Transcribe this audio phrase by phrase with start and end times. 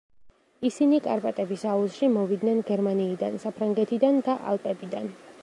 [0.69, 5.17] ისინი კარპატების აუზში მოვიდნენ გერმანიიდან, საფრანგეთიდან და ალპებიდან.